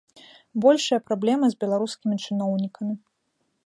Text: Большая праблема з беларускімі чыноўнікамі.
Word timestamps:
Большая 0.65 0.99
праблема 1.11 1.45
з 1.53 1.61
беларускімі 1.65 2.15
чыноўнікамі. 2.25 2.93